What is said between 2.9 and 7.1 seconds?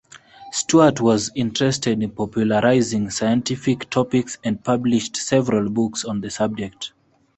scientific topics and published several books on the subject.